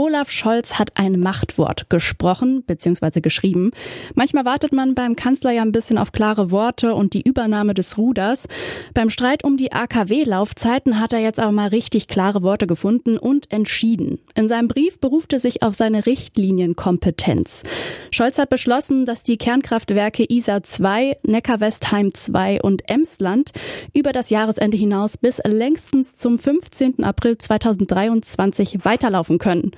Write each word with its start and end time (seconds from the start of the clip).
Olaf 0.00 0.30
Scholz 0.30 0.78
hat 0.78 0.92
ein 0.96 1.20
Machtwort 1.20 1.90
gesprochen 1.90 2.62
bzw. 2.62 3.20
geschrieben. 3.20 3.70
Manchmal 4.14 4.46
wartet 4.46 4.72
man 4.72 4.94
beim 4.94 5.14
Kanzler 5.14 5.50
ja 5.50 5.60
ein 5.60 5.72
bisschen 5.72 5.98
auf 5.98 6.10
klare 6.10 6.50
Worte 6.50 6.94
und 6.94 7.12
die 7.12 7.20
Übernahme 7.20 7.74
des 7.74 7.98
Ruders. 7.98 8.48
Beim 8.94 9.10
Streit 9.10 9.44
um 9.44 9.58
die 9.58 9.72
AKW-Laufzeiten 9.72 10.98
hat 10.98 11.12
er 11.12 11.18
jetzt 11.18 11.38
aber 11.38 11.52
mal 11.52 11.68
richtig 11.68 12.08
klare 12.08 12.42
Worte 12.42 12.66
gefunden 12.66 13.18
und 13.18 13.52
entschieden. 13.52 14.20
In 14.34 14.48
seinem 14.48 14.68
Brief 14.68 14.98
beruft 15.00 15.34
er 15.34 15.38
sich 15.38 15.62
auf 15.62 15.74
seine 15.74 16.06
Richtlinienkompetenz. 16.06 17.62
Scholz 18.10 18.38
hat 18.38 18.48
beschlossen, 18.48 19.04
dass 19.04 19.22
die 19.22 19.36
Kernkraftwerke 19.36 20.24
ISA 20.26 20.62
2, 20.62 21.18
Neckar-Westheim 21.24 22.14
2 22.14 22.62
und 22.62 22.88
Emsland 22.88 23.50
über 23.92 24.12
das 24.12 24.30
Jahresende 24.30 24.78
hinaus 24.78 25.18
bis 25.18 25.42
längstens 25.46 26.16
zum 26.16 26.38
15. 26.38 27.04
April 27.04 27.36
2023 27.36 28.82
weiterlaufen 28.86 29.36
können. 29.36 29.72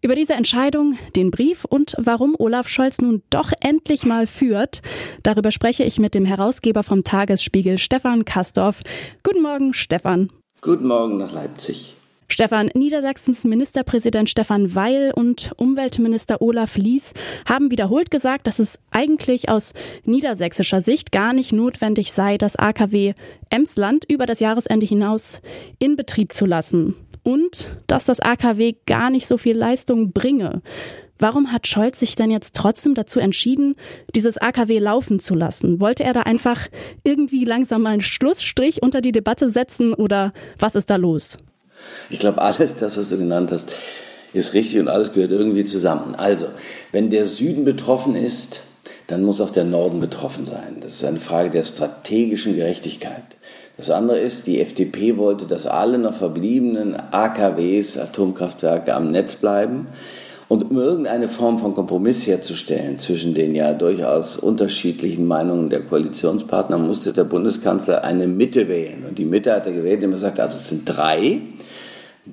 Über 0.00 0.14
diese 0.14 0.34
Entscheidung, 0.34 0.96
den 1.16 1.30
Brief 1.30 1.64
und 1.64 1.94
warum 1.98 2.36
Olaf 2.38 2.68
Scholz 2.68 3.00
nun 3.00 3.22
doch 3.30 3.52
endlich 3.60 4.06
mal 4.06 4.26
führt, 4.26 4.80
darüber 5.24 5.50
spreche 5.50 5.82
ich 5.82 5.98
mit 5.98 6.14
dem 6.14 6.24
Herausgeber 6.24 6.84
vom 6.84 7.02
Tagesspiegel, 7.02 7.78
Stefan 7.78 8.24
Kastorf. 8.24 8.82
Guten 9.24 9.42
Morgen, 9.42 9.74
Stefan. 9.74 10.30
Guten 10.60 10.86
Morgen 10.86 11.16
nach 11.16 11.32
Leipzig. 11.32 11.94
Stefan, 12.30 12.70
Niedersachsens 12.74 13.44
Ministerpräsident 13.44 14.28
Stefan 14.28 14.74
Weil 14.74 15.12
und 15.14 15.50
Umweltminister 15.56 16.42
Olaf 16.42 16.76
Lies 16.76 17.14
haben 17.48 17.70
wiederholt 17.70 18.10
gesagt, 18.10 18.46
dass 18.46 18.58
es 18.58 18.78
eigentlich 18.90 19.48
aus 19.48 19.72
niedersächsischer 20.04 20.82
Sicht 20.82 21.10
gar 21.10 21.32
nicht 21.32 21.52
notwendig 21.52 22.12
sei, 22.12 22.36
das 22.36 22.54
AKW 22.54 23.14
Emsland 23.48 24.04
über 24.06 24.26
das 24.26 24.40
Jahresende 24.40 24.84
hinaus 24.84 25.40
in 25.78 25.96
Betrieb 25.96 26.34
zu 26.34 26.44
lassen 26.44 26.94
und 27.28 27.68
dass 27.86 28.06
das 28.06 28.20
AKW 28.20 28.76
gar 28.86 29.10
nicht 29.10 29.26
so 29.26 29.36
viel 29.36 29.54
Leistung 29.54 30.12
bringe. 30.12 30.62
Warum 31.18 31.52
hat 31.52 31.66
Scholz 31.66 32.00
sich 32.00 32.14
denn 32.14 32.30
jetzt 32.30 32.56
trotzdem 32.56 32.94
dazu 32.94 33.20
entschieden, 33.20 33.74
dieses 34.14 34.38
AKW 34.38 34.78
laufen 34.78 35.20
zu 35.20 35.34
lassen? 35.34 35.78
Wollte 35.78 36.04
er 36.04 36.14
da 36.14 36.22
einfach 36.22 36.68
irgendwie 37.04 37.44
langsam 37.44 37.82
mal 37.82 37.90
einen 37.90 38.00
Schlussstrich 38.00 38.82
unter 38.82 39.02
die 39.02 39.12
Debatte 39.12 39.50
setzen 39.50 39.92
oder 39.92 40.32
was 40.58 40.74
ist 40.74 40.88
da 40.88 40.96
los? 40.96 41.36
Ich 42.08 42.18
glaube, 42.18 42.40
alles, 42.40 42.76
das, 42.76 42.96
was 42.96 43.10
du 43.10 43.18
genannt 43.18 43.52
hast, 43.52 43.70
ist 44.32 44.54
richtig 44.54 44.80
und 44.80 44.88
alles 44.88 45.12
gehört 45.12 45.30
irgendwie 45.30 45.64
zusammen. 45.64 46.14
Also, 46.14 46.46
wenn 46.92 47.10
der 47.10 47.26
Süden 47.26 47.66
betroffen 47.66 48.16
ist, 48.16 48.62
dann 49.06 49.22
muss 49.22 49.42
auch 49.42 49.50
der 49.50 49.64
Norden 49.64 50.00
betroffen 50.00 50.46
sein. 50.46 50.78
Das 50.80 50.94
ist 50.94 51.04
eine 51.04 51.20
Frage 51.20 51.50
der 51.50 51.64
strategischen 51.64 52.56
Gerechtigkeit. 52.56 53.24
Das 53.78 53.92
andere 53.92 54.18
ist, 54.18 54.48
die 54.48 54.60
FDP 54.60 55.16
wollte, 55.18 55.46
dass 55.46 55.68
alle 55.68 55.98
noch 55.98 56.14
verbliebenen 56.14 56.96
AKWs, 57.12 57.96
Atomkraftwerke 57.96 58.92
am 58.92 59.12
Netz 59.12 59.36
bleiben. 59.36 59.86
Und 60.48 60.68
um 60.68 60.78
irgendeine 60.78 61.28
Form 61.28 61.58
von 61.58 61.74
Kompromiss 61.74 62.26
herzustellen 62.26 62.98
zwischen 62.98 63.34
den 63.34 63.54
ja 63.54 63.74
durchaus 63.74 64.36
unterschiedlichen 64.36 65.26
Meinungen 65.26 65.70
der 65.70 65.82
Koalitionspartner, 65.82 66.76
musste 66.76 67.12
der 67.12 67.22
Bundeskanzler 67.22 68.02
eine 68.02 68.26
Mitte 68.26 68.66
wählen. 68.66 69.04
Und 69.08 69.16
die 69.16 69.24
Mitte 69.24 69.52
hat 69.52 69.66
er 69.66 69.72
gewählt, 69.72 69.96
indem 69.96 70.12
er 70.12 70.18
sagt, 70.18 70.40
also 70.40 70.56
es 70.56 70.70
sind 70.70 70.82
drei, 70.84 71.42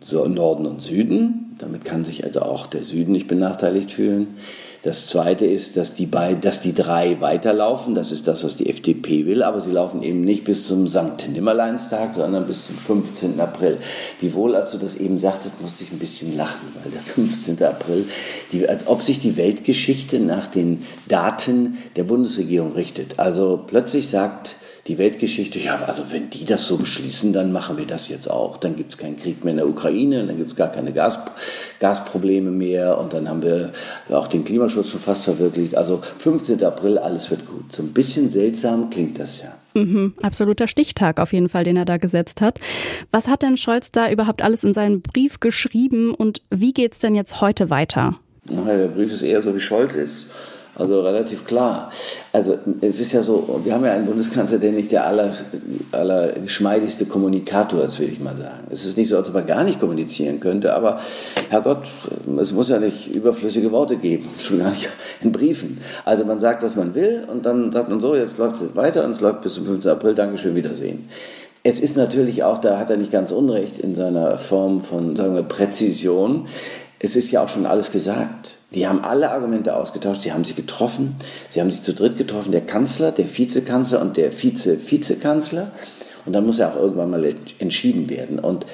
so 0.01 0.25
Norden 0.25 0.65
und 0.65 0.81
Süden. 0.81 1.55
Damit 1.59 1.85
kann 1.85 2.05
sich 2.05 2.23
also 2.23 2.41
auch 2.41 2.65
der 2.65 2.83
Süden 2.83 3.11
nicht 3.11 3.27
benachteiligt 3.27 3.91
fühlen. 3.91 4.37
Das 4.85 5.07
Zweite 5.07 5.47
ist, 5.47 5.77
dass 5.77 5.95
die, 5.95 6.05
beid, 6.05 6.45
dass 6.45 6.61
die 6.61 6.75
drei 6.75 7.19
weiterlaufen. 7.19 7.95
Das 7.95 8.11
ist 8.11 8.27
das, 8.27 8.43
was 8.43 8.55
die 8.55 8.69
FDP 8.69 9.25
will. 9.25 9.41
Aber 9.41 9.59
sie 9.59 9.71
laufen 9.71 10.03
eben 10.03 10.21
nicht 10.21 10.43
bis 10.43 10.67
zum 10.67 10.87
St. 10.87 11.27
Nimmerleinstag, 11.27 12.13
sondern 12.13 12.45
bis 12.45 12.67
zum 12.67 12.77
15. 12.77 13.39
April. 13.39 13.79
Wiewohl, 14.19 14.55
als 14.55 14.69
du 14.69 14.77
das 14.77 14.95
eben 14.95 15.17
sagtest, 15.17 15.59
musste 15.59 15.83
ich 15.83 15.91
ein 15.91 15.97
bisschen 15.97 16.37
lachen, 16.37 16.67
weil 16.83 16.91
der 16.91 17.01
15. 17.15 17.63
April, 17.63 18.05
die, 18.51 18.69
als 18.69 18.85
ob 18.85 19.01
sich 19.01 19.17
die 19.17 19.37
Weltgeschichte 19.37 20.19
nach 20.19 20.45
den 20.45 20.85
Daten 21.07 21.79
der 21.95 22.03
Bundesregierung 22.03 22.73
richtet. 22.73 23.17
Also 23.17 23.63
plötzlich 23.65 24.07
sagt 24.07 24.55
die 24.87 24.99
Weltgeschichte, 24.99 25.57
ja, 25.57 25.83
also 25.87 26.03
wenn 26.11 26.29
die 26.29 26.45
das 26.45 26.67
so 26.67 26.77
beschließen, 26.77 27.33
dann 27.33 27.51
machen 27.51 27.77
wir 27.77 27.87
das 27.87 28.07
jetzt 28.07 28.29
auch. 28.29 28.57
Dann 28.57 28.75
gibt 28.75 28.93
es 28.93 28.99
keinen 28.99 29.17
Krieg 29.17 29.43
mehr 29.43 29.51
in 29.51 29.57
der 29.57 29.67
Ukraine, 29.67 30.27
dann 30.27 30.37
gibt 30.37 30.51
es 30.51 30.55
gar 30.55 30.71
keine 30.71 30.91
Gas, 30.91 31.17
Gasprobleme 31.85 32.49
mehr 32.49 32.97
und 32.97 33.13
dann 33.13 33.29
haben 33.29 33.43
wir 33.43 33.71
auch 34.09 34.27
den 34.27 34.43
Klimaschutz 34.43 34.89
schon 34.89 34.99
fast 34.99 35.23
verwirklicht. 35.23 35.75
Also 35.77 36.01
15. 36.17 36.63
April, 36.63 36.97
alles 36.97 37.29
wird 37.29 37.45
gut. 37.45 37.71
So 37.71 37.83
ein 37.83 37.93
bisschen 37.93 38.27
seltsam 38.27 38.89
klingt 38.89 39.19
das 39.19 39.43
ja. 39.43 39.53
Mhm, 39.79 40.15
absoluter 40.23 40.67
Stichtag 40.67 41.19
auf 41.19 41.31
jeden 41.31 41.47
Fall, 41.47 41.63
den 41.63 41.77
er 41.77 41.85
da 41.85 41.97
gesetzt 41.97 42.41
hat. 42.41 42.59
Was 43.11 43.27
hat 43.27 43.43
denn 43.43 43.55
Scholz 43.55 43.91
da 43.91 44.09
überhaupt 44.09 44.41
alles 44.41 44.63
in 44.63 44.73
seinen 44.73 45.03
Brief 45.03 45.39
geschrieben 45.39 46.15
und 46.15 46.41
wie 46.49 46.73
geht 46.73 46.93
es 46.93 46.99
denn 46.99 47.13
jetzt 47.13 47.39
heute 47.39 47.69
weiter? 47.69 48.15
Der 48.45 48.87
Brief 48.87 49.11
ist 49.11 49.21
eher 49.21 49.43
so, 49.43 49.55
wie 49.55 49.59
Scholz 49.59 49.93
ist. 49.93 50.25
Also 50.77 51.01
relativ 51.01 51.45
klar. 51.45 51.89
Also 52.33 52.59
es 52.81 52.99
ist 52.99 53.13
ja 53.13 53.23
so, 53.23 53.61
wir 53.63 53.73
haben 53.73 53.85
ja 53.85 53.93
einen 53.93 54.05
Bundeskanzler, 54.05 54.57
der 54.57 54.73
nicht 54.73 54.91
der 54.91 55.07
aller, 55.07 55.31
aller 55.93 56.33
geschmeidigste 56.33 57.05
Kommunikator 57.05 57.83
ist, 57.83 57.99
will 57.99 58.09
ich 58.09 58.19
mal 58.19 58.37
sagen. 58.37 58.65
Es 58.69 58.85
ist 58.85 58.97
nicht 58.97 59.07
so, 59.07 59.15
als 59.15 59.29
ob 59.29 59.35
er 59.35 59.43
gar 59.43 59.63
nicht 59.63 59.79
kommunizieren 59.79 60.41
könnte, 60.41 60.73
aber 60.73 60.99
Herrgott, 61.49 61.87
es 62.39 62.51
muss 62.51 62.67
ja 62.69 62.79
nicht 62.79 63.13
überflüssige 63.13 63.71
Worte 63.71 63.95
geben, 63.95 64.27
schon 64.37 64.59
gar 64.59 64.69
nicht 64.69 64.89
in 65.21 65.31
Briefen. 65.31 65.79
Also 66.03 66.25
man 66.25 66.41
sagt, 66.41 66.61
was 66.61 66.75
man 66.75 66.93
will 66.93 67.23
und 67.31 67.45
dann 67.45 67.71
sagt 67.71 67.89
man 67.89 68.01
so, 68.01 68.15
jetzt 68.15 68.37
läuft 68.37 68.61
es 68.61 68.75
weiter 68.75 69.05
und 69.05 69.11
es 69.11 69.21
läuft 69.21 69.43
bis 69.43 69.53
zum 69.53 69.65
15. 69.65 69.91
April, 69.91 70.13
Dankeschön, 70.13 70.55
Wiedersehen. 70.55 71.07
Es 71.63 71.79
ist 71.79 71.95
natürlich 71.95 72.43
auch, 72.43 72.59
da 72.59 72.77
hat 72.77 72.89
er 72.89 72.97
nicht 72.97 73.11
ganz 73.11 73.31
Unrecht 73.31 73.79
in 73.79 73.95
seiner 73.95 74.37
Form 74.37 74.83
von, 74.83 75.15
sagen 75.15 75.33
wir, 75.33 75.41
Präzision. 75.41 76.47
Es 76.99 77.15
ist 77.15 77.31
ja 77.31 77.43
auch 77.43 77.49
schon 77.49 77.65
alles 77.65 77.91
gesagt. 77.91 78.57
Die 78.75 78.87
haben 78.87 79.03
alle 79.03 79.31
Argumente 79.31 79.75
ausgetauscht, 79.75 80.21
sie 80.21 80.33
haben 80.33 80.43
sich 80.43 80.57
getroffen, 80.57 81.15
sie 81.49 81.61
haben 81.61 81.71
sich 81.71 81.81
zu 81.81 81.93
dritt 81.93 82.17
getroffen, 82.17 82.51
der 82.51 82.61
Kanzler, 82.61 83.11
der 83.11 83.25
Vizekanzler 83.25 84.01
und 84.01 84.17
der 84.17 84.31
Vize-Vizekanzler. 84.31 85.71
Und 86.25 86.33
dann 86.33 86.45
muss 86.45 86.57
ja 86.57 86.71
auch 86.71 86.75
irgendwann 86.75 87.09
mal 87.09 87.35
entschieden 87.59 88.09
werden. 88.09 88.37
Und 88.37 88.65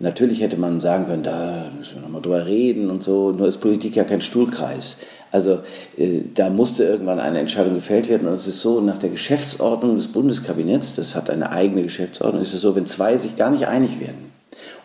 natürlich 0.00 0.40
hätte 0.40 0.56
man 0.56 0.80
sagen 0.80 1.06
können, 1.06 1.22
da 1.22 1.70
müssen 1.78 1.94
wir 1.94 2.02
nochmal 2.02 2.22
drüber 2.22 2.46
reden 2.46 2.90
und 2.90 3.04
so, 3.04 3.30
nur 3.30 3.46
ist 3.46 3.60
Politik 3.60 3.94
ja 3.94 4.04
kein 4.04 4.20
Stuhlkreis. 4.20 4.98
Also 5.30 5.60
äh, 5.96 6.22
da 6.34 6.50
musste 6.50 6.84
irgendwann 6.84 7.20
eine 7.20 7.38
Entscheidung 7.38 7.74
gefällt 7.74 8.08
werden. 8.08 8.26
Und 8.26 8.34
es 8.34 8.48
ist 8.48 8.60
so, 8.60 8.80
nach 8.80 8.98
der 8.98 9.10
Geschäftsordnung 9.10 9.94
des 9.94 10.08
Bundeskabinetts, 10.08 10.96
das 10.96 11.14
hat 11.14 11.30
eine 11.30 11.52
eigene 11.52 11.82
Geschäftsordnung, 11.82 12.42
ist 12.42 12.54
es 12.54 12.62
so, 12.62 12.74
wenn 12.74 12.86
zwei 12.86 13.16
sich 13.16 13.36
gar 13.36 13.50
nicht 13.50 13.68
einig 13.68 14.00
werden, 14.00 14.32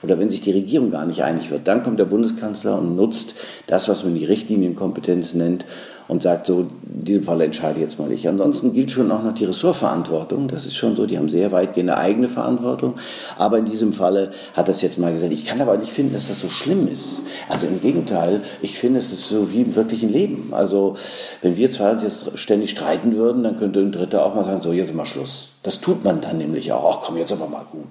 oder 0.04 0.20
wenn 0.20 0.30
sich 0.30 0.42
die 0.42 0.52
Regierung 0.52 0.92
gar 0.92 1.06
nicht 1.06 1.24
einig 1.24 1.52
wird, 1.52 1.68
dann 1.68 1.84
kommt 1.84 2.00
der 2.00 2.06
Bundeskanzler 2.06 2.78
und 2.78 2.96
nutzt 2.96 3.36
das, 3.68 3.90
was 3.90 4.04
man 4.04 4.16
die 4.16 4.26
Richtlinienkompetenz 4.26 5.34
nennt 5.34 5.66
und 6.12 6.22
sagt 6.24 6.46
so, 6.48 6.68
in 6.94 7.06
diesem 7.06 7.24
Fall 7.24 7.40
entscheide 7.40 7.80
jetzt 7.80 7.98
mal 7.98 8.12
ich. 8.12 8.28
Ansonsten 8.28 8.74
gilt 8.74 8.92
schon 8.92 9.10
auch 9.14 9.24
noch 9.24 9.34
die 9.34 9.46
Ressortverantwortung. 9.46 10.50
Das 10.50 10.66
ist 10.66 10.76
schon 10.76 10.98
so, 10.98 11.06
die 11.06 11.18
haben 11.18 11.30
sehr 11.30 11.54
weitgehende 11.54 11.98
eigene 11.98 12.28
Verantwortung. 12.28 12.96
Aber 13.38 13.60
in 13.60 13.66
diesem 13.66 13.94
Falle 13.94 14.32
hat 14.54 14.68
das 14.68 14.82
jetzt 14.82 15.00
mal 15.00 15.14
gesagt, 15.14 15.32
ich 15.32 15.46
kann 15.46 15.62
aber 15.62 15.78
nicht 15.78 15.94
finden, 15.94 16.14
dass 16.14 16.28
das 16.28 16.42
so 16.42 16.50
schlimm 16.50 16.90
ist. 16.90 17.22
Also 17.48 17.66
im 17.66 17.80
Gegenteil, 17.80 18.42
ich 18.62 18.78
finde, 18.78 19.00
es 19.00 19.14
ist 19.14 19.30
so 19.30 19.54
wie 19.54 19.62
im 19.62 19.76
wirklichen 19.76 20.12
Leben. 20.12 20.50
Also 20.52 20.98
wenn 21.42 21.56
wir 21.56 21.72
zwei 21.72 21.92
uns 21.92 22.04
jetzt 22.04 22.38
ständig 22.38 22.72
streiten 22.72 23.16
würden, 23.16 23.44
dann 23.44 23.58
könnte 23.58 23.80
ein 23.80 23.94
Dritter 23.94 24.26
auch 24.26 24.36
mal 24.36 24.44
sagen, 24.44 24.62
so 24.62 24.74
jetzt 24.74 24.94
mal 24.94 25.06
Schluss. 25.06 25.54
Das 25.64 25.80
tut 25.80 26.04
man 26.04 26.20
dann 26.20 26.40
nämlich 26.40 26.74
auch. 26.74 26.98
Ach 26.98 27.06
komm, 27.06 27.16
jetzt 27.16 27.32
aber 27.32 27.48
mal 27.48 27.66
gut. 27.72 27.88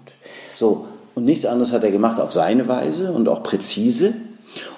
So, 0.52 0.84
und 1.20 1.26
nichts 1.26 1.44
anderes 1.44 1.70
hat 1.70 1.84
er 1.84 1.90
gemacht 1.90 2.18
auf 2.18 2.32
seine 2.32 2.66
Weise 2.66 3.12
und 3.12 3.28
auch 3.28 3.42
präzise. 3.42 4.14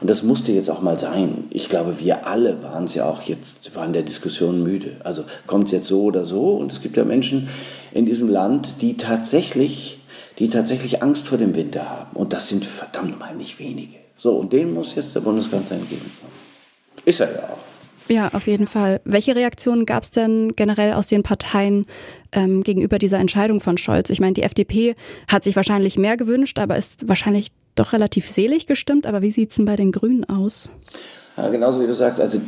Und 0.01 0.11
das 0.11 0.25
musste 0.25 0.51
jetzt 0.51 0.71
auch 0.71 0.83
mal 0.83 0.99
sein. 0.99 1.45
Ich 1.51 1.69
glaube, 1.69 2.01
wir 2.01 2.27
alle 2.27 2.65
waren 2.65 2.87
es 2.87 2.97
ja 2.97 3.05
auch 3.05 3.23
jetzt, 3.23 3.77
waren 3.77 3.93
der 3.93 4.03
Diskussion 4.03 4.61
müde. 4.61 4.97
Also 5.05 5.23
kommt 5.47 5.67
es 5.67 5.71
jetzt 5.71 5.87
so 5.87 6.03
oder 6.03 6.25
so? 6.25 6.55
Und 6.55 6.73
es 6.73 6.83
gibt 6.83 6.97
ja 6.97 7.05
Menschen 7.05 7.49
in 7.93 8.07
diesem 8.07 8.29
Land, 8.29 8.83
die 8.83 8.97
tatsächlich, 8.97 10.01
die 10.41 10.49
tatsächlich 10.49 11.01
Angst 11.01 11.29
vor 11.29 11.39
dem 11.39 11.55
Winter 11.55 11.89
haben. 11.89 12.17
Und 12.17 12.33
das 12.33 12.49
sind 12.49 12.65
verdammt 12.65 13.21
mal 13.21 13.37
nicht 13.37 13.61
wenige. 13.61 13.99
So, 14.19 14.35
und 14.35 14.53
denen 14.53 14.75
muss 14.75 14.97
jetzt 14.97 15.15
der 15.15 15.21
Bundeskanzler 15.21 15.77
entgegenkommen. 15.77 16.33
Ist 17.05 17.21
er 17.21 17.33
ja 17.33 17.43
auch. 17.51 17.82
Ja, 18.09 18.29
auf 18.29 18.47
jeden 18.47 18.67
Fall. 18.67 19.01
Welche 19.05 19.37
Reaktionen 19.37 19.87
gab 19.87 20.03
es 20.03 20.11
denn 20.11 20.55
generell 20.57 20.95
aus 20.95 21.07
den 21.07 21.23
Parteien 21.23 21.87
ähm, 22.33 22.63
gegenüber 22.63 22.99
dieser 22.99 23.19
Entscheidung 23.19 23.61
von 23.61 23.79
Scholz? 23.79 24.11
Ich 24.11 24.21
meine, 24.21 24.35
die 24.35 24.43
FDP 24.43 24.95
hat 25.29 25.45
sich 25.45 25.57
wahrscheinlich 25.57 25.99
mehr 25.99 26.17
gewünscht, 26.17 26.59
aber 26.59 26.77
ist 26.77 27.09
wahrscheinlich 27.09 27.53
doch 27.75 27.93
relativ 27.93 28.29
selig 28.29 28.67
gestimmt. 28.67 29.07
Aber 29.07 29.23
wie 29.23 29.31
sieht's 29.31 29.57
denn 29.57 29.65
bei 29.65 29.77
den 29.77 29.93
Grünen 29.93 30.25
aus? 30.25 30.71
Ja, 31.35 31.49
genauso 31.49 31.81
wie 31.81 31.87
du 31.87 31.95
sagst, 31.95 32.21
also 32.21 32.39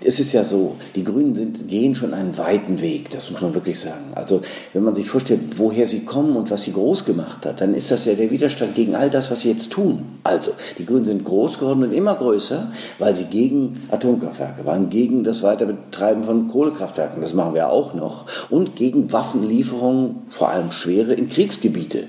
es 0.00 0.18
ist 0.18 0.32
ja 0.32 0.42
so, 0.42 0.74
die 0.96 1.04
Grünen 1.04 1.36
sind, 1.36 1.68
gehen 1.68 1.94
schon 1.94 2.12
einen 2.12 2.36
weiten 2.36 2.80
Weg, 2.80 3.10
das 3.10 3.30
muss 3.30 3.40
man 3.40 3.54
wirklich 3.54 3.78
sagen. 3.78 4.06
Also 4.16 4.42
wenn 4.72 4.82
man 4.82 4.96
sich 4.96 5.08
vorstellt, 5.08 5.58
woher 5.58 5.86
sie 5.86 6.04
kommen 6.04 6.34
und 6.34 6.50
was 6.50 6.64
sie 6.64 6.72
groß 6.72 7.04
gemacht 7.04 7.46
hat, 7.46 7.60
dann 7.60 7.72
ist 7.72 7.92
das 7.92 8.04
ja 8.04 8.14
der 8.14 8.32
Widerstand 8.32 8.74
gegen 8.74 8.96
all 8.96 9.10
das, 9.10 9.30
was 9.30 9.42
sie 9.42 9.50
jetzt 9.50 9.70
tun. 9.70 10.18
Also 10.24 10.50
die 10.76 10.84
Grünen 10.84 11.04
sind 11.04 11.24
groß 11.24 11.60
geworden 11.60 11.84
und 11.84 11.92
immer 11.92 12.16
größer, 12.16 12.72
weil 12.98 13.14
sie 13.14 13.26
gegen 13.26 13.84
Atomkraftwerke 13.92 14.66
waren, 14.66 14.90
gegen 14.90 15.22
das 15.22 15.44
Weiterbetreiben 15.44 16.24
von 16.24 16.48
Kohlekraftwerken, 16.48 17.22
das 17.22 17.34
machen 17.34 17.54
wir 17.54 17.70
auch 17.70 17.94
noch, 17.94 18.26
und 18.50 18.74
gegen 18.74 19.12
Waffenlieferungen, 19.12 20.22
vor 20.30 20.48
allem 20.48 20.72
schwere, 20.72 21.14
in 21.14 21.28
Kriegsgebiete. 21.28 22.08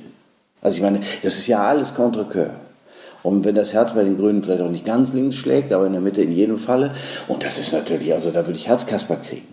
Also 0.61 0.77
ich 0.77 0.81
meine, 0.81 1.01
das 1.21 1.37
ist 1.37 1.45
ja 1.45 1.63
alles 1.63 1.93
contre 1.93 2.23
-cœur. 2.23 2.62
Und 3.23 3.45
wenn 3.45 3.55
das 3.55 3.73
Herz 3.73 3.93
bei 3.93 4.03
den 4.03 4.17
Grünen 4.17 4.43
vielleicht 4.43 4.61
auch 4.61 4.69
nicht 4.69 4.85
ganz 4.85 5.13
links 5.13 5.37
schlägt, 5.37 5.71
aber 5.71 5.87
in 5.87 5.93
der 5.93 6.01
Mitte 6.01 6.21
in 6.21 6.31
jedem 6.31 6.57
Falle, 6.57 6.91
und 7.27 7.43
das 7.43 7.57
ist 7.57 7.73
natürlich, 7.73 8.13
also 8.13 8.31
da 8.31 8.45
würde 8.45 8.59
ich 8.59 8.67
Herzkasper 8.67 9.15
kriegen. 9.15 9.47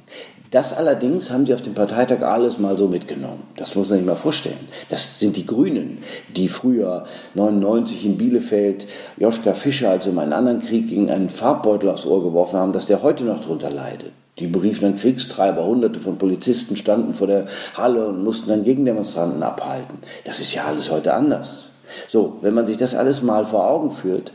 Das 0.51 0.77
allerdings 0.77 1.31
haben 1.31 1.47
sie 1.47 1.55
auf 1.55 1.63
dem 1.63 1.75
Parteitag 1.75 2.23
alles 2.23 2.59
mal 2.59 2.77
so 2.77 2.89
mitgenommen. 2.89 3.45
Das 3.55 3.77
muss 3.77 3.89
man 3.89 3.99
sich 3.99 4.07
mal 4.07 4.17
vorstellen. 4.17 4.59
Das 4.89 5.21
sind 5.21 5.37
die 5.37 5.47
Grünen, 5.47 5.99
die 6.35 6.49
früher 6.49 7.05
99 7.35 8.05
in 8.05 8.19
Bielefeld 8.19 8.87
Joschka 9.17 9.53
Fischer, 9.53 9.91
also 9.91 10.11
in 10.11 10.19
einem 10.19 10.33
anderen 10.33 10.61
Krieg, 10.61 10.89
gegen 10.89 11.09
einen 11.09 11.29
Farbbeutel 11.29 11.89
aufs 11.89 12.05
Ohr 12.05 12.25
geworfen 12.25 12.59
haben, 12.59 12.73
dass 12.73 12.87
der 12.87 13.05
heute 13.05 13.23
noch 13.23 13.45
drunter 13.45 13.71
leidet. 13.71 14.11
Die 14.41 14.49
beriefen 14.49 14.83
dann 14.83 14.97
Kriegstreiber, 14.97 15.65
hunderte 15.65 16.01
von 16.01 16.19
Polizisten 16.19 16.77
standen 16.77 17.15
vor 17.15 17.29
der 17.29 17.47
Halle 17.77 18.09
und 18.09 18.25
mussten 18.25 18.49
dann 18.49 18.65
Gegendemonstranten 18.65 19.43
abhalten. 19.45 19.99
Das 20.25 20.41
ist 20.41 20.53
ja 20.53 20.65
alles 20.65 20.91
heute 20.91 21.15
anders. 21.15 21.70
So, 22.07 22.37
wenn 22.41 22.55
man 22.55 22.67
sich 22.67 22.77
das 22.77 22.95
alles 22.95 23.23
mal 23.23 23.45
vor 23.45 23.69
Augen 23.69 23.91
führt, 23.91 24.33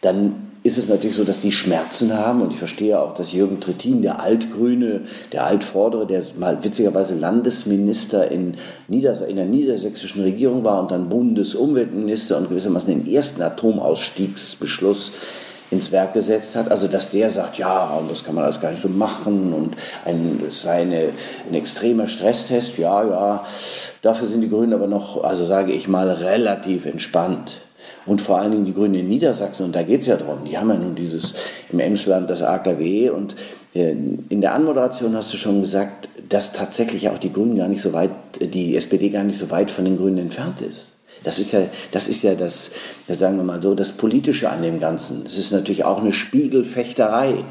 dann 0.00 0.48
ist 0.62 0.78
es 0.78 0.88
natürlich 0.88 1.16
so, 1.16 1.24
dass 1.24 1.40
die 1.40 1.52
Schmerzen 1.52 2.16
haben. 2.16 2.42
Und 2.42 2.52
ich 2.52 2.58
verstehe 2.58 3.00
auch, 3.00 3.14
dass 3.14 3.32
Jürgen 3.32 3.60
Trittin, 3.60 4.02
der 4.02 4.20
Altgrüne, 4.20 5.02
der 5.32 5.46
Altvordere, 5.46 6.06
der 6.06 6.22
mal 6.38 6.62
witzigerweise 6.62 7.14
Landesminister 7.14 8.30
in, 8.30 8.54
Nieders 8.88 9.22
in 9.22 9.36
der 9.36 9.46
niedersächsischen 9.46 10.22
Regierung 10.22 10.64
war 10.64 10.80
und 10.80 10.90
dann 10.90 11.08
Bundesumweltminister 11.08 12.36
und 12.36 12.48
gewissermaßen 12.48 12.92
den 12.92 13.12
ersten 13.12 13.42
Atomausstiegsbeschluss 13.42 15.12
ins 15.70 15.92
Werk 15.92 16.14
gesetzt 16.14 16.56
hat. 16.56 16.70
Also 16.70 16.88
dass 16.88 17.10
der 17.10 17.30
sagt, 17.30 17.58
ja, 17.58 17.88
und 17.94 18.10
das 18.10 18.24
kann 18.24 18.34
man 18.34 18.44
alles 18.44 18.60
gar 18.60 18.70
nicht 18.70 18.82
so 18.82 18.88
machen 18.88 19.52
und 19.52 19.76
ein, 20.04 20.42
es 20.48 20.62
sei 20.62 20.82
eine, 20.82 21.10
ein 21.48 21.54
extremer 21.54 22.08
Stresstest, 22.08 22.78
ja, 22.78 23.04
ja. 23.04 23.44
Dafür 24.02 24.28
sind 24.28 24.40
die 24.40 24.48
Grünen 24.48 24.72
aber 24.72 24.86
noch, 24.86 25.24
also 25.24 25.44
sage 25.44 25.72
ich 25.72 25.88
mal, 25.88 26.10
relativ 26.10 26.86
entspannt. 26.86 27.58
Und 28.06 28.22
vor 28.22 28.38
allen 28.38 28.52
Dingen 28.52 28.64
die 28.64 28.74
Grünen 28.74 28.94
in 28.94 29.08
Niedersachsen, 29.08 29.66
und 29.66 29.74
da 29.74 29.82
geht 29.82 30.00
es 30.00 30.06
ja 30.06 30.16
darum, 30.16 30.44
die 30.44 30.56
haben 30.56 30.70
ja 30.70 30.76
nun 30.76 30.94
dieses 30.94 31.34
im 31.70 31.80
Emsland 31.80 32.30
das 32.30 32.42
AKW 32.42 33.10
und 33.10 33.36
äh, 33.74 33.90
in 33.90 34.40
der 34.40 34.54
Anmoderation 34.54 35.14
hast 35.14 35.32
du 35.32 35.36
schon 35.36 35.60
gesagt, 35.60 36.08
dass 36.28 36.52
tatsächlich 36.52 37.08
auch 37.08 37.18
die 37.18 37.32
Grünen 37.32 37.56
gar 37.56 37.68
nicht 37.68 37.82
so 37.82 37.92
weit, 37.92 38.10
die 38.40 38.76
SPD 38.76 39.10
gar 39.10 39.24
nicht 39.24 39.38
so 39.38 39.50
weit 39.50 39.70
von 39.70 39.84
den 39.84 39.96
Grünen 39.96 40.18
entfernt 40.18 40.60
ist. 40.60 40.92
Das 41.24 41.38
ist 41.38 41.52
ja, 41.52 41.60
das 41.90 42.08
ist 42.08 42.22
ja 42.22 42.34
das, 42.34 42.72
sagen 43.08 43.36
wir 43.36 43.44
mal 43.44 43.62
so, 43.62 43.74
das 43.74 43.92
Politische 43.92 44.50
an 44.50 44.62
dem 44.62 44.80
Ganzen. 44.80 45.24
Es 45.26 45.36
ist 45.36 45.52
natürlich 45.52 45.84
auch 45.84 46.00
eine 46.00 46.12
Spiegelfechterei. 46.12 47.44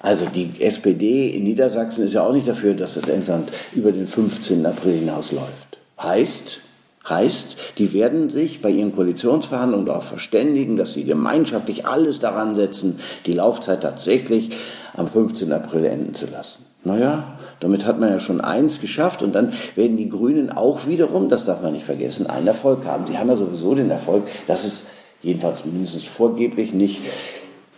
Also 0.00 0.26
die 0.26 0.50
SPD 0.60 1.30
in 1.30 1.44
Niedersachsen 1.44 2.04
ist 2.04 2.14
ja 2.14 2.22
auch 2.22 2.32
nicht 2.32 2.46
dafür, 2.46 2.74
dass 2.74 2.94
das 2.94 3.08
Emsland 3.08 3.50
über 3.74 3.92
den 3.92 4.06
15. 4.06 4.64
April 4.66 4.98
hinausläuft. 4.98 5.78
Heißt, 6.00 6.60
heißt, 7.08 7.56
die 7.78 7.92
werden 7.92 8.30
sich 8.30 8.60
bei 8.60 8.70
ihren 8.70 8.94
Koalitionsverhandlungen 8.94 9.86
darauf 9.86 10.04
verständigen, 10.04 10.76
dass 10.76 10.94
sie 10.94 11.04
gemeinschaftlich 11.04 11.86
alles 11.86 12.20
daran 12.20 12.54
setzen, 12.54 13.00
die 13.26 13.32
Laufzeit 13.32 13.82
tatsächlich 13.82 14.50
am 14.94 15.08
15. 15.08 15.52
April 15.52 15.84
enden 15.84 16.14
zu 16.14 16.26
lassen. 16.26 16.64
Naja, 16.84 17.38
damit 17.60 17.86
hat 17.86 17.98
man 17.98 18.10
ja 18.10 18.20
schon 18.20 18.40
eins 18.40 18.80
geschafft 18.80 19.22
und 19.22 19.34
dann 19.34 19.52
werden 19.74 19.96
die 19.96 20.08
Grünen 20.08 20.50
auch 20.50 20.86
wiederum, 20.86 21.28
das 21.28 21.44
darf 21.44 21.62
man 21.62 21.72
nicht 21.72 21.86
vergessen, 21.86 22.26
einen 22.26 22.46
Erfolg 22.46 22.86
haben. 22.86 23.06
Sie 23.06 23.18
haben 23.18 23.28
ja 23.28 23.36
sowieso 23.36 23.74
den 23.74 23.90
Erfolg, 23.90 24.24
dass 24.46 24.64
es 24.64 24.86
jedenfalls 25.22 25.64
mindestens 25.64 26.04
vorgeblich 26.04 26.72
nicht 26.72 27.02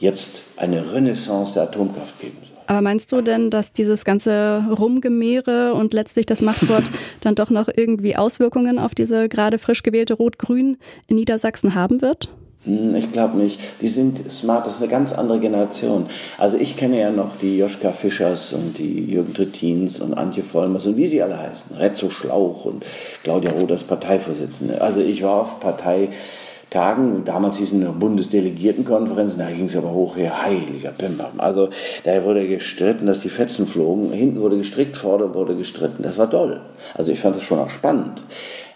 jetzt 0.00 0.42
eine 0.56 0.92
Renaissance 0.92 1.54
der 1.54 1.64
Atomkraft 1.64 2.20
geben 2.20 2.36
soll. 2.42 2.56
Aber 2.66 2.82
meinst 2.82 3.10
du 3.12 3.22
denn, 3.22 3.50
dass 3.50 3.72
dieses 3.72 4.04
ganze 4.04 4.64
Rumgemehre 4.78 5.74
und 5.74 5.92
letztlich 5.94 6.26
das 6.26 6.42
Machtwort 6.42 6.84
dann 7.20 7.34
doch 7.34 7.50
noch 7.50 7.68
irgendwie 7.74 8.16
Auswirkungen 8.16 8.78
auf 8.78 8.94
diese 8.94 9.28
gerade 9.28 9.58
frisch 9.58 9.82
gewählte 9.82 10.14
Rot-Grün 10.14 10.76
in 11.06 11.16
Niedersachsen 11.16 11.74
haben 11.74 12.02
wird? 12.02 12.28
Hm, 12.68 12.94
ich 12.94 13.10
glaube 13.10 13.38
nicht. 13.38 13.58
Die 13.80 13.88
sind 13.88 14.30
smart, 14.30 14.66
das 14.66 14.76
ist 14.76 14.82
eine 14.82 14.90
ganz 14.90 15.14
andere 15.14 15.40
Generation. 15.40 16.06
Also 16.36 16.58
ich 16.58 16.76
kenne 16.76 17.00
ja 17.00 17.10
noch 17.10 17.36
die 17.36 17.56
Joschka 17.56 17.92
Fischers 17.92 18.52
und 18.52 18.76
die 18.76 19.06
Jürgen 19.06 19.32
Trittins 19.32 20.00
und 20.00 20.12
Antje 20.14 20.42
Vollmers 20.42 20.86
und 20.86 20.96
wie 20.98 21.06
sie 21.06 21.22
alle 21.22 21.38
heißen. 21.38 21.76
Retzo 21.76 22.10
Schlauch 22.10 22.66
und 22.66 22.84
Claudia 23.24 23.52
Roth 23.52 23.72
als 23.72 23.84
Parteivorsitzende. 23.84 24.82
Also 24.82 25.00
ich 25.00 25.22
war 25.22 25.40
auf 25.40 25.60
Parteitagen, 25.60 27.24
damals 27.24 27.56
hießen 27.56 27.82
eine 27.82 27.92
Bundesdelegiertenkonferenzen, 27.92 29.38
da 29.38 29.50
ging 29.50 29.64
es 29.64 29.76
aber 29.76 29.92
hoch 29.92 30.16
her, 30.16 30.42
heiliger 30.42 30.90
Pimbam. 30.90 31.38
Also 31.38 31.70
da 32.04 32.22
wurde 32.22 32.46
gestritten, 32.46 33.06
dass 33.06 33.20
die 33.20 33.30
Fetzen 33.30 33.66
flogen, 33.66 34.12
hinten 34.12 34.40
wurde 34.40 34.58
gestrickt, 34.58 34.98
vorne 34.98 35.32
wurde 35.32 35.56
gestritten. 35.56 36.02
Das 36.02 36.18
war 36.18 36.28
toll. 36.28 36.60
Also 36.92 37.12
ich 37.12 37.20
fand 37.20 37.34
das 37.36 37.44
schon 37.44 37.60
auch 37.60 37.70
spannend. 37.70 38.22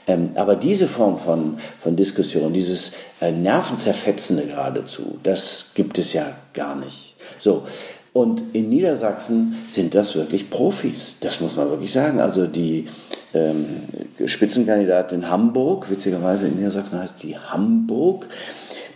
Ähm, 0.06 0.30
aber 0.34 0.56
diese 0.56 0.88
Form 0.88 1.16
von, 1.16 1.58
von 1.78 1.96
Diskussion, 1.96 2.52
dieses 2.52 2.92
äh, 3.20 3.30
Nervenzerfetzende 3.30 4.46
geradezu, 4.46 5.18
das 5.22 5.66
gibt 5.74 5.98
es 5.98 6.12
ja 6.12 6.32
gar 6.54 6.76
nicht. 6.76 7.14
So. 7.38 7.64
Und 8.12 8.42
in 8.52 8.68
Niedersachsen 8.68 9.56
sind 9.70 9.94
das 9.94 10.14
wirklich 10.14 10.50
Profis. 10.50 11.18
Das 11.20 11.40
muss 11.40 11.56
man 11.56 11.70
wirklich 11.70 11.92
sagen. 11.92 12.20
Also 12.20 12.46
die 12.46 12.86
ähm, 13.32 13.64
Spitzenkandidatin 14.26 15.30
Hamburg, 15.30 15.90
witzigerweise 15.90 16.48
in 16.48 16.56
Niedersachsen 16.56 17.00
heißt 17.00 17.18
sie 17.18 17.38
Hamburg, 17.38 18.28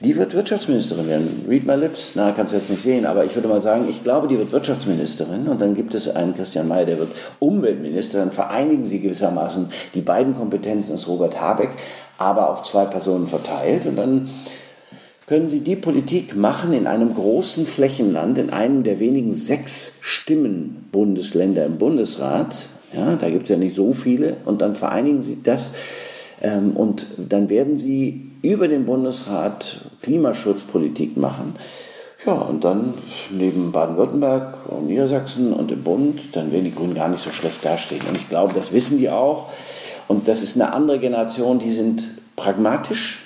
die 0.01 0.17
wird 0.17 0.35
Wirtschaftsministerin 0.35 1.09
werden. 1.09 1.47
Read 1.49 1.67
my 1.67 1.75
lips, 1.75 2.13
na, 2.15 2.33
kannst 2.33 2.53
du 2.53 2.59
jetzt 2.59 2.71
nicht 2.71 2.83
sehen, 2.83 3.07
aber 3.07 3.25
ich 3.25 3.35
würde 3.35 3.49
mal 3.49 3.63
sagen, 3.63 3.87
ich 3.89 4.03
glaube, 4.05 4.29
die 4.29 4.39
wird 4.39 4.53
Wirtschaftsministerin 4.53 5.49
und 5.49 5.61
dann 5.61 5.75
gibt 5.75 5.95
es 5.95 6.15
einen 6.15 6.35
Christian 6.35 6.69
Mayer, 6.69 6.85
der 6.85 6.99
wird 6.99 7.13
Umweltminister. 7.39 8.19
Dann 8.19 8.33
vereinigen 8.33 8.85
sie 8.85 9.01
gewissermaßen 9.01 9.71
die 9.95 10.03
beiden 10.03 10.35
Kompetenzen 10.37 10.93
des 10.93 11.09
Robert 11.09 11.41
Habeck, 11.41 11.71
aber 12.19 12.51
auf 12.51 12.63
zwei 12.63 12.85
Personen 12.85 13.27
verteilt 13.27 13.87
und 13.87 13.97
dann 13.97 14.29
können 15.27 15.49
Sie 15.49 15.59
die 15.59 15.75
Politik 15.75 16.37
machen 16.37 16.73
in 16.73 16.87
einem 16.87 17.13
großen 17.13 17.67
Flächenland, 17.67 18.39
in 18.39 18.51
einem 18.51 18.85
der 18.85 19.01
wenigen 19.01 19.33
sechs 19.33 19.99
Stimmen-Bundesländer 20.01 21.67
im 21.67 21.79
Bundesrat. 21.79 22.63
Ja, 22.93 23.17
da 23.17 23.29
gibt 23.29 23.43
es 23.45 23.49
ja 23.49 23.57
nicht 23.57 23.75
so 23.75 23.93
viele. 23.93 24.37
Und 24.45 24.63
dann 24.63 24.77
vereinigen 24.77 25.25
Sie 25.25 25.43
das 25.43 25.75
ähm, 26.41 26.77
und 26.77 27.09
dann 27.17 27.51
werden 27.51 27.77
Sie 27.77 28.26
über 28.53 28.69
den 28.69 28.87
Bundesrat 28.87 29.81
Klimaschutzpolitik 30.03 31.17
machen. 31.17 31.57
Ja, 32.25 32.33
und 32.33 32.65
dann 32.65 32.95
neben 33.31 33.73
Baden-Württemberg 33.73 34.55
und 34.69 34.87
Niedersachsen 34.87 35.53
und 35.53 35.71
dem 35.71 35.85
Bund, 35.85 36.35
dann 36.35 36.51
werden 36.51 36.65
die 36.65 36.75
Grünen 36.75 36.95
gar 36.95 37.09
nicht 37.09 37.23
so 37.23 37.31
schlecht 37.31 37.65
dastehen. 37.65 38.03
Und 38.09 38.17
ich 38.17 38.29
glaube, 38.29 38.53
das 38.55 38.73
wissen 38.73 38.99
die 38.99 39.11
auch. 39.11 39.49
Und 40.09 40.27
das 40.27 40.43
ist 40.43 40.61
eine 40.61 40.73
andere 40.73 40.99
Generation, 40.99 41.59
die 41.59 41.73
sind 41.73 42.07
pragmatisch, 42.35 43.21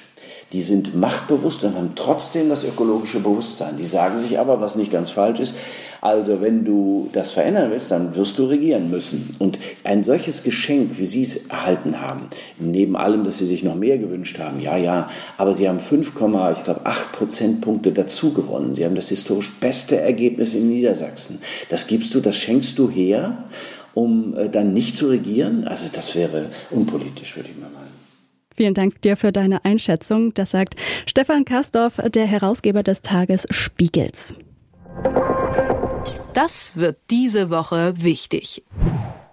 die 0.52 0.62
sind 0.62 0.97
machtbewusst 0.97 1.62
und 1.62 1.76
haben 1.76 1.92
trotzdem 1.95 2.49
das 2.49 2.64
ökologische 2.64 3.21
Bewusstsein. 3.21 3.76
Die 3.76 3.87
sagen 3.87 4.19
sich 4.19 4.38
aber, 4.38 4.61
was 4.61 4.75
nicht 4.75 4.90
ganz 4.90 5.11
falsch 5.11 5.38
ist, 5.38 5.54
also 6.00 6.40
wenn 6.40 6.64
du 6.64 7.09
das 7.12 7.33
verändern 7.33 7.71
willst, 7.71 7.90
dann 7.90 8.16
wirst 8.16 8.38
du 8.38 8.47
regieren 8.47 8.90
müssen. 8.90 9.37
Und 9.38 9.59
ein 9.85 10.02
solches 10.02 10.42
Geschenk, 10.42 10.99
wie 10.99 11.07
Sie 11.07 11.23
es 11.23 11.49
erhalten 11.49 12.00
haben, 12.00 12.23
neben 12.59 12.97
allem, 12.97 13.23
dass 13.25 13.38
Sie 13.38 13.47
sich 13.47 13.62
noch 13.62 13.76
mehr 13.76 13.99
gewünscht 13.99 14.38
haben, 14.38 14.61
ja, 14.61 14.76
ja, 14.76 15.09
aber 15.37 15.54
Sie 15.54 15.69
haben 15.69 15.78
5, 15.78 16.09
ich 16.57 16.64
glaube 16.64 16.80
8 16.85 17.12
Prozentpunkte 17.12 17.92
dazu 17.92 18.33
gewonnen. 18.33 18.75
Sie 18.75 18.85
haben 18.85 18.95
das 18.95 19.11
historisch 19.11 19.52
beste 19.61 20.00
Ergebnis 20.00 20.54
in 20.54 20.69
Niedersachsen. 20.69 21.40
Das 21.69 21.87
gibst 21.87 22.14
du, 22.14 22.21
das 22.21 22.37
schenkst 22.37 22.78
du 22.78 22.90
her, 22.90 23.45
um 23.95 24.37
äh, 24.37 24.49
dann 24.49 24.73
nicht 24.73 24.97
zu 24.97 25.09
regieren. 25.09 25.69
Also 25.69 25.87
das 25.92 26.14
wäre 26.14 26.47
unpolitisch, 26.71 27.37
würde 27.37 27.50
ich 27.50 27.61
mal 27.61 27.71
meinen. 27.71 27.89
Vielen 28.61 28.75
Dank 28.75 29.00
dir 29.00 29.17
für 29.17 29.33
deine 29.33 29.64
Einschätzung. 29.64 30.35
Das 30.35 30.50
sagt 30.50 30.75
Stefan 31.07 31.47
Kastorf, 31.47 31.97
der 31.97 32.26
Herausgeber 32.26 32.83
des 32.83 33.00
Tages 33.00 33.47
Spiegels. 33.49 34.35
Das 36.35 36.76
wird 36.76 36.99
diese 37.09 37.49
Woche 37.49 37.95
wichtig. 37.97 38.62